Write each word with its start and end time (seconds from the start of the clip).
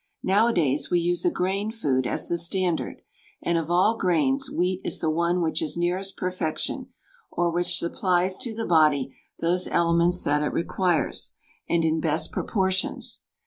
Nowadays 0.23 0.89
we 0.89 0.99
use 0.99 1.25
a 1.25 1.29
grain 1.29 1.69
food 1.69 2.07
as 2.07 2.27
the 2.27 2.39
standard, 2.39 3.03
and 3.43 3.55
of 3.55 3.69
all 3.69 3.95
grains 3.95 4.49
wheat 4.49 4.81
is 4.83 4.97
the 4.99 5.11
one 5.11 5.43
which 5.43 5.61
is 5.61 5.77
nearest 5.77 6.17
perfection, 6.17 6.87
or 7.29 7.51
which 7.51 7.77
supplies 7.77 8.35
to 8.37 8.55
the 8.55 8.65
body 8.65 9.15
those 9.41 9.67
elements 9.67 10.23
that 10.23 10.41
it 10.41 10.53
requires, 10.53 11.33
and 11.69 11.83
in 11.85 11.99
best 11.99 12.31
proportions. 12.31 13.21